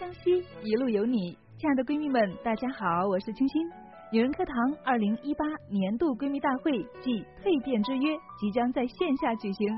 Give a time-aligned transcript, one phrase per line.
[0.00, 1.36] 相惜，一路有你。
[1.58, 3.68] 亲爱的闺蜜们，大家好，我是清新。
[4.10, 6.72] 女人课堂二零一八年度闺蜜大会
[7.04, 9.68] 暨蜕变之约即将在线下举行，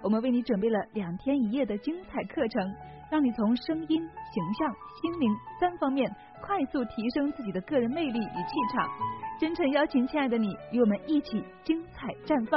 [0.00, 2.62] 我们为你准备了两天一夜的精彩课程，
[3.10, 4.70] 让你从声音、形象、
[5.02, 6.08] 心灵三方面
[6.40, 8.88] 快速提升自己的个人魅力与气场。
[9.40, 12.54] 真诚邀请亲爱的你与我们一起精彩绽放。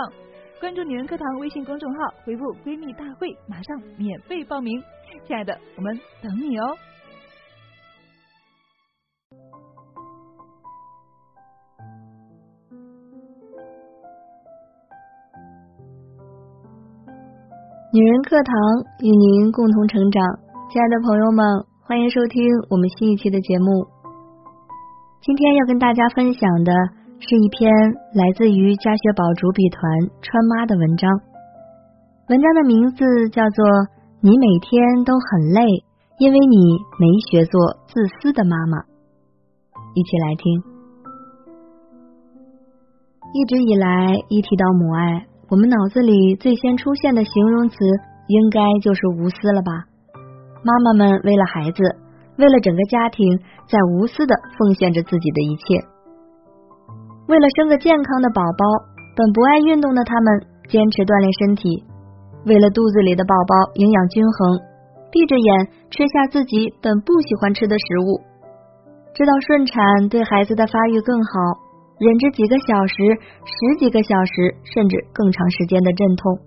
[0.61, 4.79] 关注女人课堂微信公众号，回复“闺蜜大会”，马上免费报名。
[5.25, 6.77] 亲爱的，我们等你哦。
[17.95, 18.53] 女人课堂
[18.99, 20.21] 与您共同成长，
[20.67, 23.87] 亲爱的朋友们，欢迎收听我们新一期的节目。
[25.21, 26.73] 今天要跟大家分享的
[27.19, 27.71] 是一篇
[28.11, 29.79] 来自于家学宝主笔团
[30.21, 31.09] 川妈的文章，
[32.27, 33.63] 文章的名字叫做
[34.19, 35.63] 《你每天都很累，
[36.19, 38.75] 因为你没学做自私的妈妈》。
[39.95, 40.51] 一起来听。
[43.31, 45.27] 一直以来，一提到母爱。
[45.47, 47.75] 我们脑子里最先出现的形容词，
[48.27, 49.85] 应该就是无私了吧？
[50.63, 51.83] 妈妈们为了孩子，
[52.37, 53.37] 为了整个家庭，
[53.69, 55.85] 在无私的奉献着自己的一切。
[57.27, 58.65] 为了生个健康的宝宝，
[59.15, 61.85] 本不爱运动的他们坚持锻炼身体；
[62.45, 64.57] 为了肚子里的宝宝营养均衡，
[65.13, 65.49] 闭着眼
[65.93, 68.17] 吃下自己本不喜欢吃的食物，
[69.13, 71.64] 知道顺产对孩子的发育更好。
[71.97, 72.95] 忍着几个小时、
[73.45, 76.39] 十几个小时，甚至更长时间的阵痛，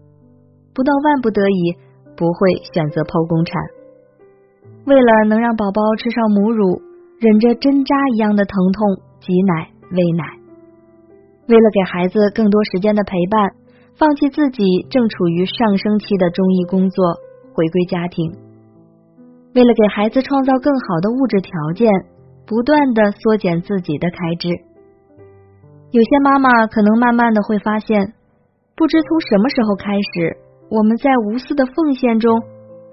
[0.74, 1.76] 不到万不得已，
[2.16, 3.56] 不会选择剖宫产。
[4.84, 6.82] 为了能让宝宝吃上母乳，
[7.20, 10.24] 忍着针扎一样的疼痛挤奶喂奶。
[11.48, 13.56] 为了给孩子更多时间的陪伴，
[13.96, 17.16] 放弃自己正处于上升期的中医工作，
[17.54, 18.30] 回归家庭。
[19.54, 21.88] 为了给孩子创造更好的物质条件，
[22.46, 24.67] 不断的缩减自己的开支。
[25.90, 28.12] 有些妈妈可能慢慢的会发现，
[28.76, 30.36] 不知从什么时候开始，
[30.68, 32.38] 我们在无私的奉献中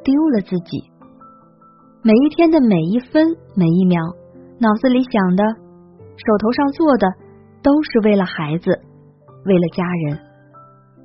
[0.02, 0.80] 丢了自己。
[2.02, 4.00] 每一天的每一分每一秒，
[4.60, 7.08] 脑子里想的，手头上做的，
[7.62, 8.72] 都是为了孩子，
[9.44, 10.20] 为了家人，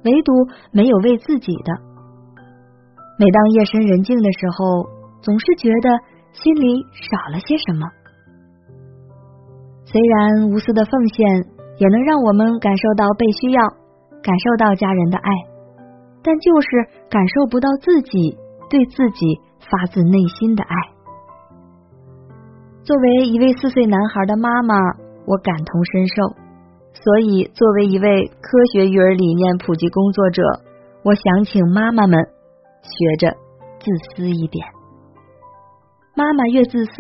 [0.05, 0.33] 唯独
[0.71, 1.75] 没有为自己的。
[3.19, 4.87] 每当夜深人静的时候，
[5.23, 5.91] 总是觉得
[6.33, 7.89] 心里少了些什么。
[9.87, 11.60] 虽然无私的奉献。
[11.81, 13.63] 也能让我们感受到被需要，
[14.21, 15.33] 感受到家人的爱，
[16.23, 16.69] 但就是
[17.09, 18.37] 感受不到自己
[18.69, 20.77] 对自己发自内心的爱。
[22.85, 24.75] 作为一位四岁男孩的妈妈，
[25.25, 26.37] 我感同身受，
[26.93, 30.43] 所以作为一位科学育儿理念普及工作者，
[31.03, 32.21] 我想请妈妈们
[32.83, 33.33] 学着
[33.81, 34.67] 自私一点。
[36.15, 36.93] 妈妈越自私，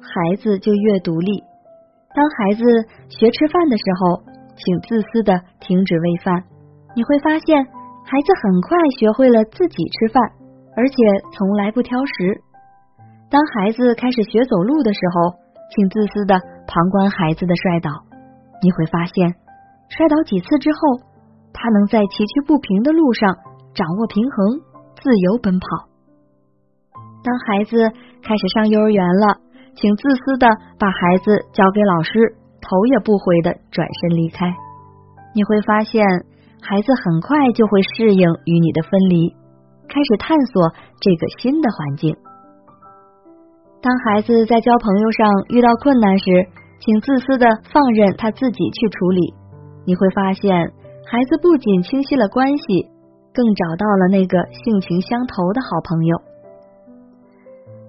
[0.00, 1.42] 孩子就越独立。
[2.14, 2.62] 当孩子
[3.08, 4.22] 学吃饭的时候，
[4.56, 6.44] 请自私的停止喂饭，
[6.94, 7.64] 你会发现
[8.04, 10.20] 孩子很快学会了自己吃饭，
[10.76, 10.94] 而且
[11.32, 12.42] 从来不挑食。
[13.30, 15.40] 当孩子开始学走路的时候，
[15.72, 16.36] 请自私的
[16.68, 17.88] 旁观孩子的摔倒，
[18.60, 19.32] 你会发现
[19.88, 21.00] 摔倒几次之后，
[21.54, 23.32] 他能在崎岖不平的路上
[23.72, 24.60] 掌握平衡，
[25.00, 25.88] 自由奔跑。
[27.24, 27.88] 当孩子
[28.20, 29.40] 开始上幼儿园了。
[29.74, 30.46] 请自私的
[30.78, 34.46] 把孩子交给老师，头也不回的转身离开。
[35.34, 36.04] 你会发现，
[36.60, 39.34] 孩子很快就会适应与你的分离，
[39.88, 42.14] 开始探索这个新的环境。
[43.80, 46.46] 当孩子在交朋友上遇到困难时，
[46.78, 49.34] 请自私的放任他自己去处理。
[49.84, 50.70] 你会发现，
[51.10, 52.86] 孩子不仅清晰了关系，
[53.34, 56.31] 更找到了那个性情相投的好朋友。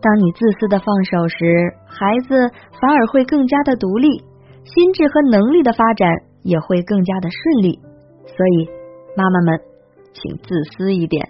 [0.03, 2.35] 当你自私的放手时，孩子
[2.81, 4.19] 反而会更加的独立，
[4.65, 6.11] 心智和能力的发展
[6.43, 7.79] 也会更加的顺利。
[8.25, 8.67] 所以，
[9.15, 9.61] 妈妈们，
[10.11, 11.29] 请自私一点。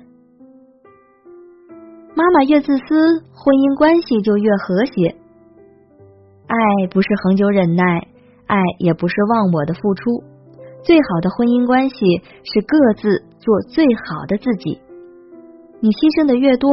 [2.16, 5.16] 妈妈越自私，婚姻关系就越和谐。
[6.48, 8.08] 爱不是恒久忍耐，
[8.48, 10.24] 爱也不是忘我的付出。
[10.82, 11.96] 最好的婚姻关系
[12.42, 14.82] 是各自做最好的自己。
[15.80, 16.72] 你牺牲的越多。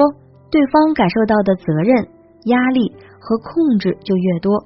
[0.50, 2.08] 对方感受到的责任、
[2.44, 4.64] 压力和控制就越多。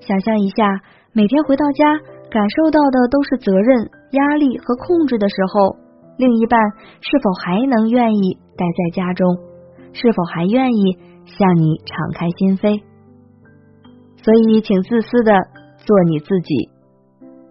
[0.00, 0.80] 想象一下，
[1.12, 1.98] 每天回到家，
[2.30, 5.76] 感受到的都是责任、压力和控制的时候，
[6.16, 6.60] 另一半
[7.00, 9.36] 是否还能愿意待在家中？
[9.92, 12.82] 是否还愿意向你敞开心扉？
[14.22, 15.32] 所以，请自私的
[15.78, 16.70] 做你自己。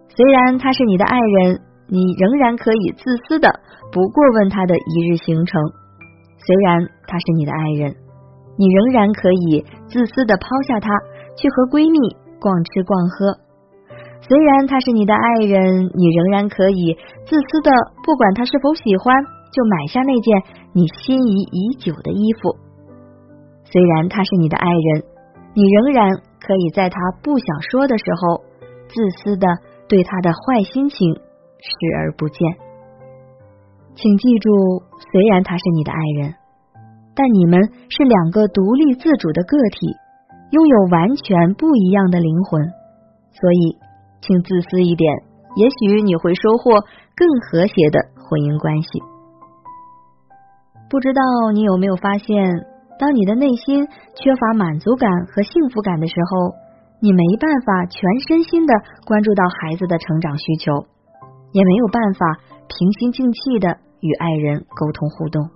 [0.08, 3.60] 虽然他是你的爱人，你仍然可以自私的
[3.92, 5.60] 不过问他的一日行程。
[6.46, 6.78] 虽然
[7.08, 7.96] 他是你的爱人，
[8.56, 10.88] 你仍然可以自私的抛下他，
[11.34, 11.98] 去和闺蜜
[12.38, 13.42] 逛吃逛喝。
[14.22, 16.96] 虽然他是你的爱人，你仍然可以
[17.26, 17.70] 自私的，
[18.06, 19.10] 不管他是否喜欢，
[19.50, 22.54] 就买下那件你心仪已久的衣服。
[23.66, 25.02] 虽然他是你的爱人，
[25.54, 28.42] 你仍然可以在他不想说的时候，
[28.86, 29.46] 自私的
[29.88, 32.65] 对他的坏心情视而不见。
[33.96, 36.34] 请记住，虽然他是你的爱人，
[37.16, 37.58] 但你们
[37.88, 39.96] 是两个独立自主的个体，
[40.50, 42.60] 拥有完全不一样的灵魂，
[43.32, 43.78] 所以，
[44.20, 45.10] 请自私一点，
[45.56, 46.84] 也许你会收获
[47.16, 49.00] 更和谐的婚姻关系。
[50.90, 51.22] 不知道
[51.54, 52.36] 你有没有发现？
[52.98, 56.52] 当你的内心缺乏满足感和幸福感的时候，
[57.00, 58.72] 你没办法全身心的
[59.04, 60.84] 关注到孩子的成长需求，
[61.52, 65.48] 也没有办法平心静气的与爱人沟通互动，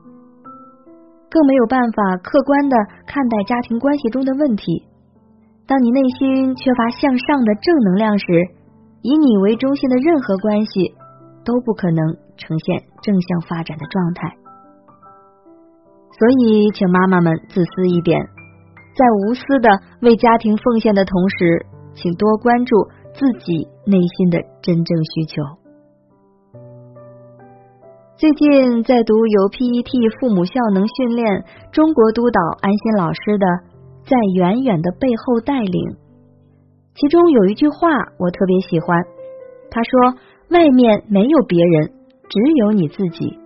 [1.30, 2.76] 更没有办法客观的
[3.06, 4.86] 看待家庭关系中的问题。
[5.66, 8.24] 当你内心缺乏向上的正能量时，
[9.02, 10.94] 以你为中心的任何关系
[11.44, 14.36] 都不可能呈现正向发展的状态。
[16.18, 18.20] 所以，请妈妈们自私一点，
[18.96, 19.70] 在无私的
[20.02, 22.76] 为家庭奉献的同时，请多关注
[23.14, 25.59] 自己内心的真正需求。
[28.20, 29.88] 最近在读由 PET
[30.20, 31.24] 父母效能训练
[31.72, 33.46] 中国督导安心老师的
[34.04, 35.72] 《在远远的背后带领》，
[36.92, 37.88] 其中有一句话
[38.20, 39.00] 我特别喜欢，
[39.72, 40.20] 他说
[40.52, 41.96] ：“外面没有别人，
[42.28, 43.40] 只有你自己。”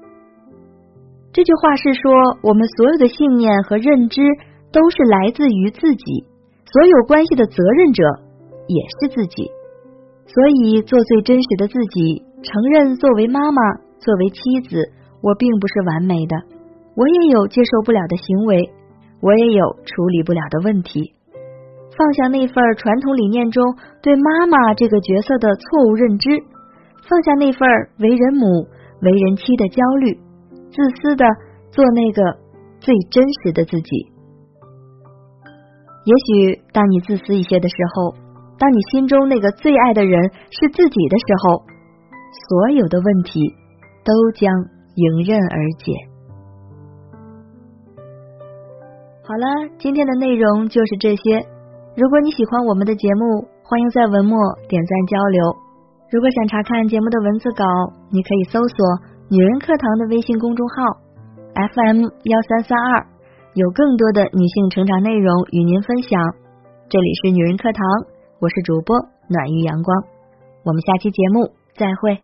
[1.31, 2.11] 这句话是说，
[2.43, 4.27] 我们所有的信念和认知
[4.75, 6.27] 都是来自于自己，
[6.67, 8.03] 所有关系的责任者
[8.67, 9.47] 也是自己。
[10.27, 10.35] 所
[10.67, 13.63] 以，做最真实的自己，承认作为妈妈、
[13.99, 14.77] 作为妻子，
[15.23, 16.37] 我并不是完美的，
[16.97, 18.71] 我也有接受不了的行为，
[19.21, 21.15] 我也有处理不了的问题。
[21.97, 23.63] 放下那份传统理念中
[24.03, 26.29] 对妈妈这个角色的错误认知，
[27.09, 27.69] 放下那份
[27.99, 28.67] 为人母、
[29.01, 30.19] 为人妻的焦虑。
[30.75, 31.25] 自私的
[31.71, 32.21] 做那个
[32.81, 34.11] 最真实的自己。
[36.05, 38.13] 也许当你自私一些的时候，
[38.59, 40.21] 当你心中那个最爱的人
[40.51, 41.63] 是自己的时候，
[42.49, 43.41] 所有的问题
[44.05, 44.53] 都将
[44.95, 45.93] 迎刃而解。
[49.27, 51.47] 好了，今天的内容就是这些。
[51.97, 55.57] 如果你喜欢我们的节目，欢迎在文末点赞交流。
[56.11, 57.65] 如果想查看节目的文字稿，
[58.11, 58.77] 你可以搜索。
[59.31, 60.75] 女人课堂的微信公众号
[61.55, 63.07] FM 幺三三二，
[63.55, 66.21] 有更多的女性成长内容与您分享。
[66.91, 67.83] 这里是女人课堂，
[68.39, 68.95] 我是主播
[69.29, 70.05] 暖玉阳光，
[70.65, 72.24] 我们下期节目再会。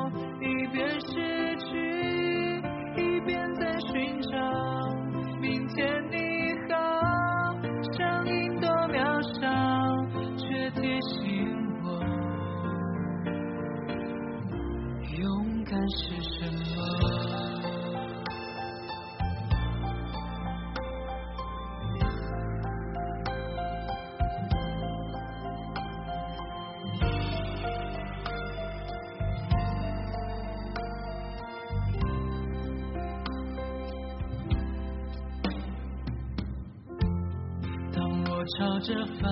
[38.61, 39.25] 朝着反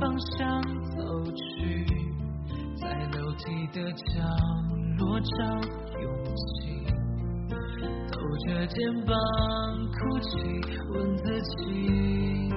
[0.00, 0.62] 方向
[0.96, 1.02] 走
[1.32, 1.84] 去，
[2.80, 4.02] 在楼梯的角
[4.96, 5.28] 落找
[6.00, 6.82] 勇气，
[8.10, 9.14] 抖着肩膀
[9.92, 10.30] 哭泣，
[10.94, 12.48] 问自己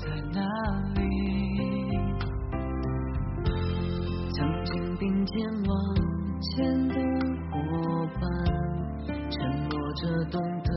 [0.00, 0.40] 在哪
[0.96, 1.00] 里？
[4.34, 5.36] 曾经并肩
[5.68, 5.94] 往
[6.40, 6.94] 前的
[7.52, 7.54] 伙
[8.20, 8.26] 伴，
[9.30, 9.38] 沉
[9.70, 10.68] 默着懂得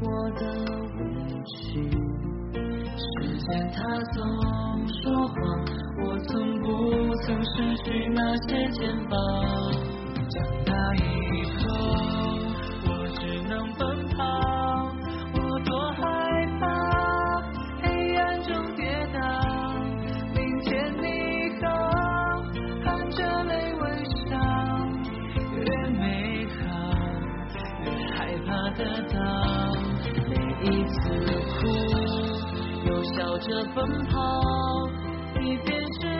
[0.00, 0.06] 我
[0.40, 0.40] 的
[0.96, 1.04] 委
[1.44, 1.91] 屈。
[3.48, 3.82] 见他
[4.12, 4.22] 总
[5.02, 5.36] 说谎，
[6.04, 9.18] 我从不曾失去那些肩膀。
[33.14, 34.18] 笑着奔跑，
[35.40, 36.11] 一边是